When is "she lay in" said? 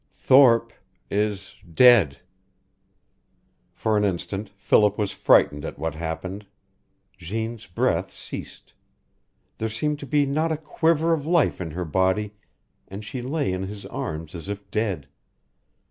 13.05-13.61